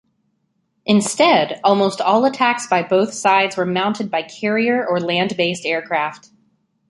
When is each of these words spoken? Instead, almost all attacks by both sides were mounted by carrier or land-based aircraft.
Instead, 0.83 1.61
almost 1.63 2.01
all 2.01 2.25
attacks 2.25 2.65
by 2.65 2.81
both 2.81 3.13
sides 3.13 3.55
were 3.55 3.67
mounted 3.67 4.09
by 4.09 4.23
carrier 4.23 4.83
or 4.83 4.99
land-based 4.99 5.63
aircraft. 5.63 6.29